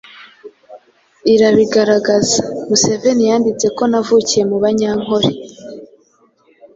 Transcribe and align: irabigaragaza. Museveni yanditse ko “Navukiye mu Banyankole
irabigaragaza. 1.33 2.39
Museveni 2.67 3.23
yanditse 3.29 3.65
ko 3.77 3.83
“Navukiye 3.91 4.43
mu 4.49 4.57
Banyankole 4.63 5.29